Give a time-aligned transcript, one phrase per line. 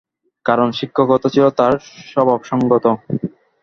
[0.45, 1.73] কারণ শিক্ষকতা ছিল তাঁর
[2.11, 2.85] স্বভাবসংগত।